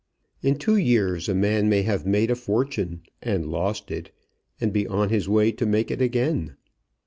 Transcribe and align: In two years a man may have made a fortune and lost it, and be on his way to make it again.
In 0.41 0.55
two 0.57 0.77
years 0.77 1.29
a 1.29 1.35
man 1.35 1.69
may 1.69 1.83
have 1.83 2.07
made 2.07 2.31
a 2.31 2.35
fortune 2.35 3.03
and 3.21 3.45
lost 3.51 3.91
it, 3.91 4.09
and 4.59 4.73
be 4.73 4.87
on 4.87 5.09
his 5.09 5.29
way 5.29 5.51
to 5.51 5.65
make 5.67 5.91
it 5.91 6.01
again. 6.01 6.55